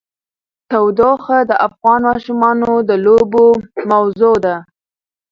تودوخه 0.69 1.37
د 1.49 1.51
افغان 1.67 2.01
ماشومانو 2.09 2.73
د 2.89 2.91
لوبو 3.05 3.45
موضوع 3.91 4.35
ده. 4.45 4.55